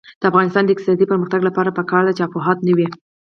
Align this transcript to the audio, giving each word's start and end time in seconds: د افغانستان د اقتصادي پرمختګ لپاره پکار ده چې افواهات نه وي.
د 0.19 0.23
افغانستان 0.31 0.63
د 0.65 0.69
اقتصادي 0.73 1.05
پرمختګ 1.11 1.41
لپاره 1.47 1.75
پکار 1.79 2.01
ده 2.07 2.13
چې 2.17 2.23
افواهات 2.25 2.59
نه 2.67 2.73
وي. 2.77 2.87